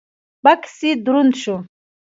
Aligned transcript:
بکس 0.43 0.75
يې 0.85 0.91
دروند 1.05 1.33
شو. 1.41 1.55